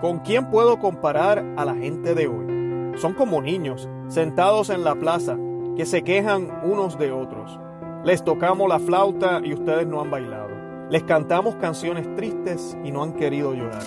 ¿Con 0.00 0.20
quién 0.20 0.48
puedo 0.48 0.78
comparar 0.78 1.44
a 1.56 1.64
la 1.64 1.74
gente 1.74 2.14
de 2.14 2.28
hoy? 2.28 2.96
Son 2.98 3.14
como 3.14 3.42
niños, 3.42 3.88
sentados 4.06 4.70
en 4.70 4.84
la 4.84 4.94
plaza, 4.94 5.36
que 5.76 5.86
se 5.86 6.04
quejan 6.04 6.60
unos 6.62 6.96
de 7.00 7.10
otros. 7.10 7.58
Les 8.04 8.22
tocamos 8.22 8.68
la 8.68 8.78
flauta 8.78 9.40
y 9.42 9.54
ustedes 9.54 9.88
no 9.88 10.00
han 10.00 10.08
bailado. 10.08 10.50
Les 10.88 11.02
cantamos 11.02 11.56
canciones 11.56 12.14
tristes 12.14 12.78
y 12.84 12.92
no 12.92 13.02
han 13.02 13.14
querido 13.14 13.54
llorar. 13.54 13.82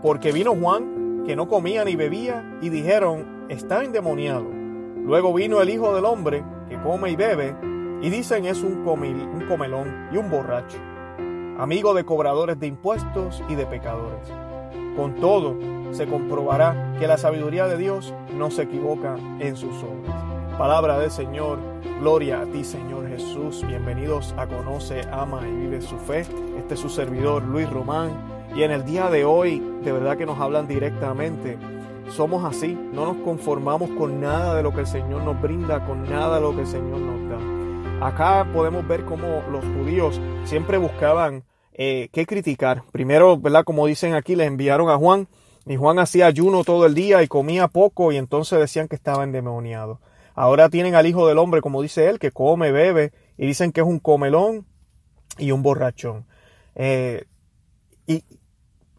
Porque 0.00 0.32
vino 0.32 0.54
Juan, 0.54 1.24
que 1.26 1.36
no 1.36 1.46
comía 1.46 1.84
ni 1.84 1.94
bebía, 1.94 2.58
y 2.62 2.70
dijeron, 2.70 3.44
está 3.50 3.84
endemoniado. 3.84 4.46
Luego 5.04 5.34
vino 5.34 5.60
el 5.60 5.68
Hijo 5.68 5.94
del 5.94 6.06
Hombre, 6.06 6.42
que 6.70 6.80
come 6.80 7.10
y 7.10 7.16
bebe, 7.16 7.54
y 8.00 8.08
dicen 8.08 8.46
es 8.46 8.62
un, 8.62 8.78
un 8.88 9.46
comelón 9.46 10.08
y 10.10 10.16
un 10.16 10.30
borracho, 10.30 10.78
amigo 11.58 11.92
de 11.92 12.04
cobradores 12.04 12.58
de 12.58 12.66
impuestos 12.66 13.44
y 13.50 13.56
de 13.56 13.66
pecadores. 13.66 14.32
Con 14.96 15.14
todo, 15.14 15.56
se 15.92 16.06
comprobará 16.06 16.96
que 16.98 17.06
la 17.06 17.16
sabiduría 17.16 17.66
de 17.66 17.78
Dios 17.78 18.12
no 18.36 18.50
se 18.50 18.64
equivoca 18.64 19.16
en 19.38 19.56
sus 19.56 19.74
obras. 19.82 20.14
Palabra 20.58 20.98
del 20.98 21.10
Señor, 21.10 21.58
gloria 21.98 22.42
a 22.42 22.44
ti 22.44 22.62
Señor 22.62 23.08
Jesús. 23.08 23.66
Bienvenidos 23.66 24.34
a 24.36 24.46
Conoce, 24.46 25.00
Ama 25.10 25.48
y 25.48 25.50
Vive 25.50 25.80
su 25.80 25.96
Fe. 25.96 26.26
Este 26.58 26.74
es 26.74 26.80
su 26.80 26.90
servidor 26.90 27.42
Luis 27.42 27.70
Román. 27.70 28.10
Y 28.54 28.64
en 28.64 28.70
el 28.70 28.84
día 28.84 29.08
de 29.08 29.24
hoy, 29.24 29.62
de 29.82 29.92
verdad 29.92 30.18
que 30.18 30.26
nos 30.26 30.38
hablan 30.38 30.68
directamente. 30.68 31.56
Somos 32.10 32.44
así, 32.44 32.78
no 32.92 33.06
nos 33.06 33.16
conformamos 33.24 33.88
con 33.92 34.20
nada 34.20 34.54
de 34.54 34.62
lo 34.62 34.74
que 34.74 34.80
el 34.80 34.86
Señor 34.86 35.22
nos 35.22 35.40
brinda, 35.40 35.86
con 35.86 36.04
nada 36.04 36.34
de 36.34 36.42
lo 36.42 36.54
que 36.54 36.60
el 36.60 36.66
Señor 36.66 36.98
nos 36.98 37.30
da. 37.30 38.06
Acá 38.06 38.46
podemos 38.52 38.86
ver 38.86 39.06
cómo 39.06 39.42
los 39.50 39.64
judíos 39.64 40.20
siempre 40.44 40.76
buscaban 40.76 41.44
eh, 41.74 42.08
qué 42.12 42.26
criticar. 42.26 42.82
Primero, 42.92 43.38
¿verdad? 43.38 43.64
Como 43.64 43.86
dicen 43.86 44.14
aquí, 44.14 44.36
les 44.36 44.46
enviaron 44.46 44.90
a 44.90 44.96
Juan 44.96 45.28
y 45.66 45.76
Juan 45.76 45.98
hacía 45.98 46.26
ayuno 46.26 46.64
todo 46.64 46.86
el 46.86 46.94
día 46.94 47.22
y 47.22 47.28
comía 47.28 47.68
poco 47.68 48.12
y 48.12 48.16
entonces 48.16 48.58
decían 48.58 48.88
que 48.88 48.96
estaba 48.96 49.24
endemoniado. 49.24 50.00
Ahora 50.34 50.68
tienen 50.68 50.94
al 50.94 51.06
Hijo 51.06 51.28
del 51.28 51.38
Hombre, 51.38 51.60
como 51.60 51.82
dice 51.82 52.08
él, 52.08 52.18
que 52.18 52.30
come, 52.30 52.72
bebe 52.72 53.12
y 53.36 53.46
dicen 53.46 53.72
que 53.72 53.80
es 53.80 53.86
un 53.86 53.98
comelón 53.98 54.66
y 55.38 55.52
un 55.52 55.62
borrachón. 55.62 56.26
Eh, 56.74 57.24
y 58.06 58.24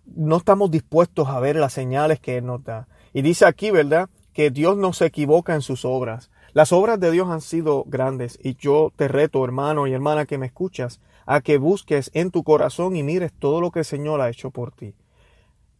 no 0.05 0.37
estamos 0.37 0.71
dispuestos 0.71 1.27
a 1.27 1.39
ver 1.39 1.55
las 1.55 1.73
señales 1.73 2.19
que 2.19 2.37
Él 2.37 2.45
nos 2.45 2.63
da. 2.63 2.87
Y 3.13 3.21
dice 3.21 3.45
aquí, 3.45 3.71
¿verdad? 3.71 4.09
Que 4.33 4.51
Dios 4.51 4.77
no 4.77 4.93
se 4.93 5.05
equivoca 5.05 5.53
en 5.55 5.61
sus 5.61 5.85
obras. 5.85 6.29
Las 6.53 6.71
obras 6.71 6.99
de 6.99 7.11
Dios 7.11 7.29
han 7.29 7.41
sido 7.41 7.83
grandes 7.87 8.37
y 8.41 8.55
yo 8.55 8.91
te 8.95 9.07
reto, 9.07 9.43
hermano 9.43 9.87
y 9.87 9.93
hermana 9.93 10.25
que 10.25 10.37
me 10.37 10.45
escuchas, 10.45 11.01
a 11.25 11.41
que 11.41 11.57
busques 11.57 12.11
en 12.13 12.31
tu 12.31 12.43
corazón 12.43 12.95
y 12.95 13.03
mires 13.03 13.31
todo 13.33 13.61
lo 13.61 13.71
que 13.71 13.79
el 13.79 13.85
Señor 13.85 14.21
ha 14.21 14.29
hecho 14.29 14.51
por 14.51 14.71
ti. 14.71 14.95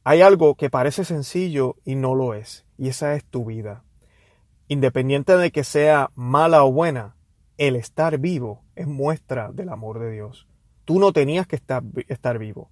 Hay 0.04 0.22
algo 0.22 0.56
que 0.56 0.70
parece 0.70 1.06
sencillo 1.06 1.78
y 1.86 1.96
no 1.96 2.16
lo 2.16 2.34
es, 2.34 2.66
y 2.78 2.90
esa 2.90 3.16
es 3.16 3.24
tu 3.24 3.46
vida. 3.46 3.84
Independiente 4.68 5.38
de 5.38 5.52
que 5.52 5.64
sea 5.64 6.12
mala 6.16 6.64
o 6.64 6.72
buena, 6.72 7.16
el 7.58 7.76
estar 7.76 8.18
vivo 8.18 8.64
es 8.76 8.88
muestra 8.88 9.52
del 9.52 9.70
amor 9.70 10.00
de 10.00 10.12
Dios. 10.12 10.48
Tú 10.86 11.00
no 11.00 11.14
tenías 11.14 11.48
que 11.48 11.56
estar, 11.56 11.84
estar 12.08 12.38
vivo. 12.40 12.70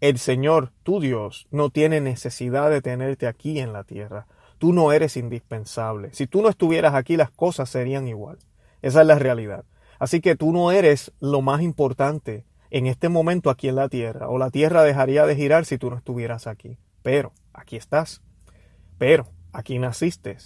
El 0.00 0.18
Señor, 0.18 0.72
tu 0.82 1.00
Dios, 1.00 1.46
no 1.50 1.68
tiene 1.68 2.00
necesidad 2.00 2.70
de 2.70 2.80
tenerte 2.80 3.26
aquí 3.26 3.58
en 3.58 3.72
la 3.72 3.84
tierra. 3.84 4.26
Tú 4.56 4.72
no 4.72 4.92
eres 4.92 5.16
indispensable. 5.16 6.10
Si 6.12 6.26
tú 6.26 6.40
no 6.40 6.48
estuvieras 6.48 6.94
aquí, 6.94 7.16
las 7.16 7.30
cosas 7.30 7.68
serían 7.68 8.08
igual. 8.08 8.38
Esa 8.80 9.02
es 9.02 9.06
la 9.06 9.18
realidad. 9.18 9.64
Así 10.00 10.20
que 10.20 10.34
tú 10.34 10.50
no 10.50 10.72
eres 10.72 11.12
lo 11.20 11.42
más 11.42 11.60
importante 11.62 12.46
en 12.70 12.86
este 12.86 13.08
momento 13.08 13.50
aquí 13.50 13.68
en 13.68 13.76
la 13.76 13.88
tierra, 13.88 14.28
o 14.28 14.38
la 14.38 14.50
tierra 14.50 14.82
dejaría 14.82 15.26
de 15.26 15.36
girar 15.36 15.66
si 15.66 15.76
tú 15.76 15.90
no 15.90 15.96
estuvieras 15.96 16.46
aquí. 16.46 16.78
Pero 17.02 17.32
aquí 17.52 17.76
estás. 17.76 18.22
Pero 18.96 19.28
aquí 19.52 19.78
naciste. 19.78 20.38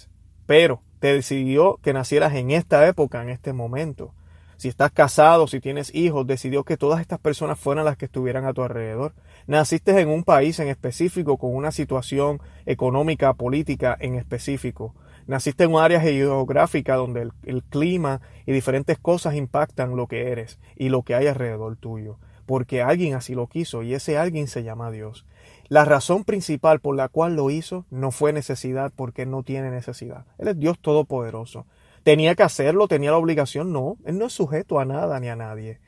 Pero 0.45 0.81
te 0.99 1.13
decidió 1.13 1.79
que 1.81 1.93
nacieras 1.93 2.33
en 2.33 2.51
esta 2.51 2.85
época, 2.87 3.21
en 3.21 3.29
este 3.29 3.53
momento. 3.53 4.13
Si 4.57 4.67
estás 4.67 4.91
casado, 4.91 5.47
si 5.47 5.59
tienes 5.61 5.93
hijos, 5.93 6.27
decidió 6.27 6.63
que 6.63 6.77
todas 6.77 6.99
estas 6.99 7.19
personas 7.19 7.59
fueran 7.59 7.85
las 7.85 7.97
que 7.97 8.05
estuvieran 8.05 8.45
a 8.45 8.53
tu 8.53 8.61
alrededor. 8.61 9.13
Naciste 9.47 9.97
en 9.99 10.09
un 10.09 10.23
país 10.23 10.59
en 10.59 10.67
específico, 10.67 11.37
con 11.37 11.55
una 11.55 11.71
situación 11.71 12.41
económica, 12.65 13.33
política 13.33 13.95
en 13.99 14.15
específico. 14.15 14.95
Naciste 15.27 15.63
en 15.63 15.73
un 15.73 15.81
área 15.81 15.99
geográfica 15.99 16.95
donde 16.95 17.29
el, 17.43 17.63
clima 17.63 18.21
y 18.45 18.51
diferentes 18.51 18.99
cosas 18.99 19.35
impactan 19.35 19.95
lo 19.95 20.07
que 20.07 20.31
eres 20.31 20.59
y 20.75 20.89
lo 20.89 21.01
que 21.01 21.15
hay 21.15 21.25
alrededor 21.25 21.77
tuyo, 21.77 22.19
porque 22.45 22.83
alguien 22.83 23.15
así 23.15 23.33
lo 23.33 23.47
quiso 23.47 23.81
y 23.81 23.95
ese 23.95 24.17
alguien 24.17 24.47
se 24.47 24.63
llama 24.63 24.91
Dios. 24.91 25.25
La 25.67 25.83
razón 25.83 26.25
principal 26.25 26.79
por 26.79 26.95
la 26.95 27.07
cual 27.07 27.35
lo 27.35 27.49
hizo 27.49 27.85
no 27.89 28.11
fue 28.11 28.33
necesidad 28.33 28.91
porque 28.95 29.25
no 29.25 29.41
tiene 29.41 29.71
necesidad. 29.71 30.25
Él 30.37 30.49
es 30.49 30.59
Dios 30.59 30.77
todopoderoso. 30.79 31.65
¿Tenía 32.03 32.35
que 32.35 32.43
hacerlo? 32.43 32.87
¿Tenía 32.87 33.09
la 33.09 33.17
obligación? 33.17 33.73
No, 33.73 33.97
Él 34.05 34.19
no 34.19 34.27
es 34.27 34.33
sujeto 34.33 34.79
a 34.79 34.85
nada 34.85 35.19
ni 35.19 35.27
a 35.27 35.35
nadie. 35.35 35.79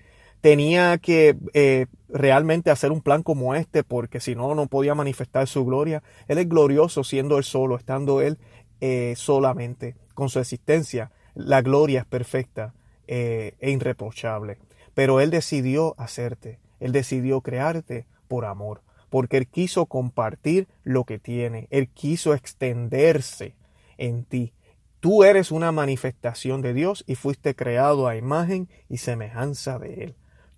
Tenía 0.42 0.98
que 0.98 1.38
eh, 1.54 1.86
realmente 2.10 2.72
hacer 2.72 2.92
un 2.92 3.02
plan 3.02 3.22
como 3.22 3.54
este 3.54 3.84
porque 3.84 4.20
si 4.20 4.36
no, 4.36 4.56
no 4.56 4.66
podía 4.66 4.96
manifestar 4.96 5.48
su 5.48 5.64
gloria. 5.64 6.02
Él 6.28 6.40
es 6.40 6.50
glorioso 6.50 7.04
siendo 7.04 7.38
Él 7.38 7.44
solo, 7.44 7.76
estando 7.76 8.22
Él 8.22 8.40
eh, 8.82 9.14
solamente 9.16 9.96
con 10.14 10.30
su 10.30 10.40
existencia. 10.40 11.12
La 11.34 11.62
gloria 11.62 12.02
es 12.02 12.06
perfecta 12.06 12.74
eh, 13.08 13.56
e 13.60 13.72
irreprochable. 13.72 14.58
Pero 14.94 15.22
Él 15.22 15.30
decidió 15.30 15.94
hacerte, 15.98 16.60
Él 16.80 16.92
decidió 16.92 17.42
crearte 17.42 18.08
por 18.28 18.46
amor, 18.46 18.82
porque 19.10 19.38
Él 19.38 19.48
quiso 19.48 19.86
compartir 19.86 20.68
lo 20.84 21.04
que 21.04 21.20
tiene, 21.20 21.68
Él 21.70 21.90
quiso 21.90 22.34
extenderse 22.34 23.56
en 23.98 24.26
ti. 24.26 24.54
Tú 25.00 25.24
eres 25.24 25.52
una 25.52 25.72
manifestación 25.72 26.62
de 26.62 26.74
Dios 26.74 27.04
y 27.06 27.14
fuiste 27.14 27.56
creado 27.56 28.08
a 28.08 28.16
imagen 28.16 28.68
y 28.90 28.98
semejanza 28.98 29.78
de 29.78 30.04
Él. 30.04 30.16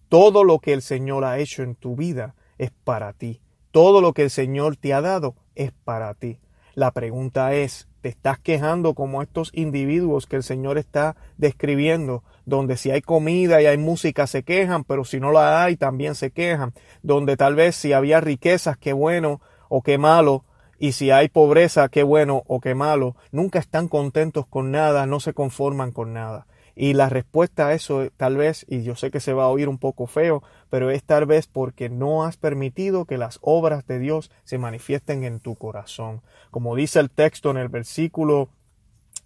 Todo 0.07 0.45
lo 0.45 0.59
que 0.59 0.71
el 0.71 0.81
Señor 0.81 1.25
ha 1.25 1.37
hecho 1.39 1.61
en 1.61 1.75
tu 1.75 1.97
vida 1.97 2.35
es 2.57 2.71
para 2.71 3.11
ti. 3.11 3.41
Todo 3.71 3.99
lo 3.99 4.13
que 4.13 4.23
el 4.23 4.29
Señor 4.29 4.77
te 4.77 4.93
ha 4.93 5.01
dado 5.01 5.35
es 5.55 5.73
para 5.83 6.13
ti. 6.13 6.39
La 6.73 6.91
pregunta 6.91 7.53
es, 7.53 7.88
te 8.01 8.09
estás 8.09 8.39
quejando 8.39 8.93
como 8.93 9.21
estos 9.21 9.51
individuos 9.53 10.25
que 10.25 10.35
el 10.35 10.43
Señor 10.43 10.77
está 10.77 11.15
describiendo, 11.37 12.23
donde 12.45 12.77
si 12.77 12.91
hay 12.91 13.01
comida 13.01 13.61
y 13.61 13.65
hay 13.65 13.77
música 13.77 14.27
se 14.27 14.43
quejan, 14.43 14.83
pero 14.83 15.03
si 15.05 15.19
no 15.19 15.31
la 15.31 15.63
hay 15.63 15.77
también 15.77 16.15
se 16.15 16.31
quejan, 16.31 16.73
donde 17.03 17.37
tal 17.37 17.55
vez 17.55 17.75
si 17.75 17.93
había 17.93 18.21
riquezas, 18.21 18.77
qué 18.77 18.93
bueno 18.93 19.41
o 19.67 19.81
qué 19.81 19.97
malo, 19.97 20.43
y 20.79 20.93
si 20.93 21.11
hay 21.11 21.27
pobreza, 21.27 21.89
qué 21.89 22.03
bueno 22.03 22.43
o 22.47 22.61
qué 22.61 22.73
malo, 22.73 23.15
nunca 23.31 23.59
están 23.59 23.87
contentos 23.87 24.47
con 24.47 24.71
nada, 24.71 25.05
no 25.05 25.19
se 25.19 25.33
conforman 25.33 25.91
con 25.91 26.13
nada. 26.13 26.47
Y 26.75 26.93
la 26.93 27.09
respuesta 27.09 27.67
a 27.67 27.73
eso 27.73 28.07
tal 28.15 28.37
vez, 28.37 28.65
y 28.69 28.83
yo 28.83 28.95
sé 28.95 29.11
que 29.11 29.19
se 29.19 29.33
va 29.33 29.43
a 29.43 29.49
oír 29.49 29.67
un 29.67 29.77
poco 29.77 30.07
feo, 30.07 30.41
pero 30.69 30.91
es 30.91 31.03
tal 31.03 31.25
vez 31.25 31.47
porque 31.47 31.89
no 31.89 32.23
has 32.23 32.37
permitido 32.37 33.05
que 33.05 33.17
las 33.17 33.39
obras 33.41 33.85
de 33.87 33.99
Dios 33.99 34.31
se 34.43 34.57
manifiesten 34.57 35.23
en 35.23 35.39
tu 35.39 35.55
corazón. 35.55 36.21
Como 36.51 36.75
dice 36.75 36.99
el 36.99 37.09
texto 37.09 37.51
en 37.51 37.57
el 37.57 37.69
versículo 37.69 38.49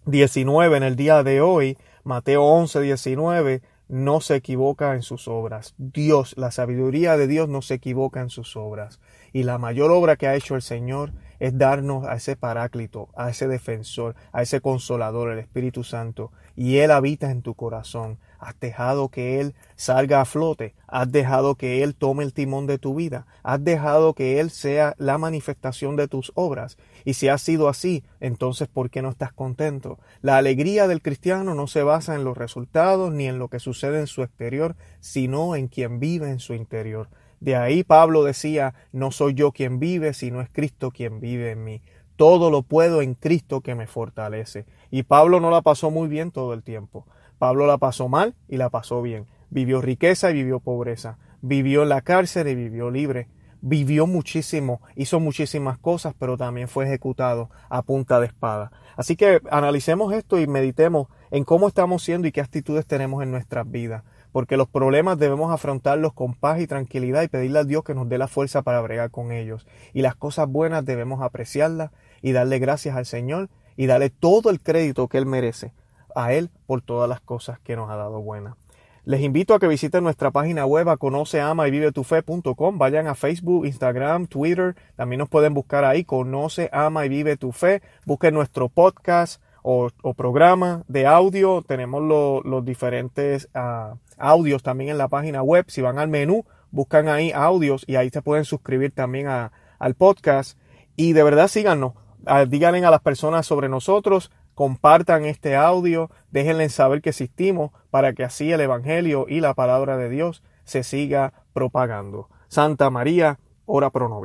19 0.06 0.76
en 0.76 0.82
el 0.82 0.96
día 0.96 1.22
de 1.22 1.40
hoy, 1.40 1.78
Mateo 2.02 2.44
11, 2.44 2.80
19, 2.80 3.62
no 3.88 4.20
se 4.20 4.36
equivoca 4.36 4.94
en 4.94 5.02
sus 5.02 5.28
obras. 5.28 5.74
Dios, 5.78 6.34
la 6.36 6.50
sabiduría 6.50 7.16
de 7.16 7.26
Dios 7.26 7.48
no 7.48 7.62
se 7.62 7.74
equivoca 7.74 8.20
en 8.20 8.30
sus 8.30 8.56
obras. 8.56 9.00
Y 9.32 9.42
la 9.42 9.58
mayor 9.58 9.90
obra 9.90 10.16
que 10.16 10.26
ha 10.26 10.34
hecho 10.34 10.54
el 10.54 10.62
Señor 10.62 11.12
es 11.44 11.58
darnos 11.58 12.06
a 12.06 12.14
ese 12.14 12.36
paráclito, 12.36 13.10
a 13.14 13.28
ese 13.28 13.46
defensor, 13.48 14.14
a 14.32 14.40
ese 14.40 14.62
consolador, 14.62 15.30
el 15.30 15.38
Espíritu 15.38 15.84
Santo, 15.84 16.32
y 16.56 16.78
Él 16.78 16.90
habita 16.90 17.30
en 17.30 17.42
tu 17.42 17.54
corazón. 17.54 18.18
Has 18.38 18.58
dejado 18.60 19.10
que 19.10 19.40
Él 19.40 19.54
salga 19.76 20.22
a 20.22 20.24
flote, 20.24 20.74
has 20.86 21.12
dejado 21.12 21.56
que 21.56 21.82
Él 21.82 21.96
tome 21.96 22.24
el 22.24 22.32
timón 22.32 22.66
de 22.66 22.78
tu 22.78 22.94
vida, 22.94 23.26
has 23.42 23.62
dejado 23.62 24.14
que 24.14 24.40
Él 24.40 24.50
sea 24.50 24.94
la 24.96 25.18
manifestación 25.18 25.96
de 25.96 26.08
tus 26.08 26.32
obras. 26.34 26.78
Y 27.04 27.12
si 27.12 27.28
ha 27.28 27.36
sido 27.36 27.68
así, 27.68 28.04
entonces 28.20 28.66
¿por 28.66 28.88
qué 28.88 29.02
no 29.02 29.10
estás 29.10 29.34
contento? 29.34 29.98
La 30.22 30.38
alegría 30.38 30.88
del 30.88 31.02
cristiano 31.02 31.54
no 31.54 31.66
se 31.66 31.82
basa 31.82 32.14
en 32.14 32.24
los 32.24 32.38
resultados 32.38 33.12
ni 33.12 33.26
en 33.26 33.38
lo 33.38 33.48
que 33.48 33.60
sucede 33.60 34.00
en 34.00 34.06
su 34.06 34.22
exterior, 34.22 34.76
sino 35.00 35.56
en 35.56 35.68
quien 35.68 36.00
vive 36.00 36.30
en 36.30 36.40
su 36.40 36.54
interior. 36.54 37.08
De 37.44 37.56
ahí 37.56 37.84
Pablo 37.84 38.24
decía, 38.24 38.72
no 38.90 39.10
soy 39.10 39.34
yo 39.34 39.52
quien 39.52 39.78
vive, 39.78 40.14
sino 40.14 40.40
es 40.40 40.48
Cristo 40.50 40.90
quien 40.90 41.20
vive 41.20 41.50
en 41.50 41.62
mí. 41.62 41.82
Todo 42.16 42.50
lo 42.50 42.62
puedo 42.62 43.02
en 43.02 43.12
Cristo 43.12 43.60
que 43.60 43.74
me 43.74 43.86
fortalece. 43.86 44.64
Y 44.90 45.02
Pablo 45.02 45.40
no 45.40 45.50
la 45.50 45.60
pasó 45.60 45.90
muy 45.90 46.08
bien 46.08 46.30
todo 46.30 46.54
el 46.54 46.62
tiempo. 46.62 47.04
Pablo 47.38 47.66
la 47.66 47.76
pasó 47.76 48.08
mal 48.08 48.34
y 48.48 48.56
la 48.56 48.70
pasó 48.70 49.02
bien. 49.02 49.26
Vivió 49.50 49.82
riqueza 49.82 50.30
y 50.30 50.34
vivió 50.36 50.58
pobreza. 50.58 51.18
Vivió 51.42 51.82
en 51.82 51.90
la 51.90 52.00
cárcel 52.00 52.48
y 52.48 52.54
vivió 52.54 52.90
libre. 52.90 53.28
Vivió 53.60 54.06
muchísimo, 54.06 54.80
hizo 54.96 55.20
muchísimas 55.20 55.76
cosas, 55.76 56.14
pero 56.18 56.38
también 56.38 56.68
fue 56.68 56.86
ejecutado 56.86 57.50
a 57.68 57.82
punta 57.82 58.20
de 58.20 58.26
espada. 58.26 58.72
Así 58.96 59.16
que 59.16 59.42
analicemos 59.50 60.14
esto 60.14 60.38
y 60.38 60.46
meditemos 60.46 61.08
en 61.30 61.44
cómo 61.44 61.68
estamos 61.68 62.02
siendo 62.02 62.26
y 62.26 62.32
qué 62.32 62.40
actitudes 62.40 62.86
tenemos 62.86 63.22
en 63.22 63.30
nuestras 63.30 63.70
vidas 63.70 64.02
porque 64.34 64.56
los 64.56 64.66
problemas 64.66 65.16
debemos 65.16 65.52
afrontarlos 65.52 66.12
con 66.12 66.34
paz 66.34 66.60
y 66.60 66.66
tranquilidad 66.66 67.22
y 67.22 67.28
pedirle 67.28 67.60
a 67.60 67.64
Dios 67.64 67.84
que 67.84 67.94
nos 67.94 68.08
dé 68.08 68.18
la 68.18 68.26
fuerza 68.26 68.62
para 68.62 68.80
bregar 68.80 69.12
con 69.12 69.30
ellos. 69.30 69.64
Y 69.92 70.02
las 70.02 70.16
cosas 70.16 70.48
buenas 70.48 70.84
debemos 70.84 71.22
apreciarlas 71.22 71.92
y 72.20 72.32
darle 72.32 72.58
gracias 72.58 72.96
al 72.96 73.06
Señor 73.06 73.48
y 73.76 73.86
darle 73.86 74.10
todo 74.10 74.50
el 74.50 74.60
crédito 74.60 75.06
que 75.06 75.18
Él 75.18 75.26
merece 75.26 75.72
a 76.16 76.32
Él 76.32 76.50
por 76.66 76.82
todas 76.82 77.08
las 77.08 77.20
cosas 77.20 77.60
que 77.60 77.76
nos 77.76 77.88
ha 77.88 77.94
dado 77.94 78.20
buenas. 78.22 78.56
Les 79.04 79.20
invito 79.20 79.54
a 79.54 79.60
que 79.60 79.68
visiten 79.68 80.02
nuestra 80.02 80.32
página 80.32 80.66
web 80.66 80.88
conoce, 80.98 81.40
ama 81.40 81.68
y 81.68 81.70
vive 81.70 81.92
tu 81.92 82.02
fe.com. 82.02 82.76
Vayan 82.76 83.06
a 83.06 83.14
Facebook, 83.14 83.66
Instagram, 83.66 84.26
Twitter. 84.26 84.74
También 84.96 85.20
nos 85.20 85.28
pueden 85.28 85.54
buscar 85.54 85.84
ahí, 85.84 86.02
conoce, 86.02 86.70
ama 86.72 87.06
y 87.06 87.08
vive 87.08 87.36
tu 87.36 87.52
fe. 87.52 87.82
Busquen 88.04 88.34
nuestro 88.34 88.68
podcast 88.68 89.40
o, 89.64 89.90
programa 90.14 90.84
de 90.86 91.06
audio. 91.06 91.62
Tenemos 91.62 92.02
los 92.44 92.64
diferentes 92.64 93.48
ah, 93.54 93.94
audios 94.18 94.62
también 94.62 94.90
en 94.90 94.98
la 94.98 95.08
página 95.08 95.42
web. 95.42 95.64
Si 95.68 95.80
van 95.80 95.98
al 95.98 96.08
menú, 96.08 96.44
buscan 96.70 97.08
ahí 97.08 97.32
audios 97.32 97.82
y 97.88 97.96
ahí 97.96 98.10
se 98.10 98.22
pueden 98.22 98.44
suscribir 98.44 98.92
también 98.92 99.26
al 99.26 99.94
podcast. 99.96 100.56
Y 100.94 101.14
de 101.14 101.24
verdad 101.24 101.48
síganos. 101.48 101.94
Ah, 102.26 102.44
díganle 102.44 102.84
a 102.84 102.90
las 102.90 103.00
personas 103.00 103.46
sobre 103.46 103.68
nosotros 103.68 104.30
compartan 104.54 105.24
este 105.24 105.56
audio, 105.56 106.10
déjenle 106.30 106.68
saber 106.68 107.02
que 107.02 107.10
existimos 107.10 107.72
para 107.90 108.12
que 108.12 108.24
así 108.24 108.52
el 108.52 108.60
Evangelio 108.60 109.26
y 109.28 109.40
la 109.40 109.54
palabra 109.54 109.96
de 109.96 110.08
Dios 110.08 110.42
se 110.64 110.82
siga 110.82 111.32
propagando. 111.52 112.28
Santa 112.48 112.88
María, 112.90 113.38
ora 113.66 113.90
pro. 113.90 114.20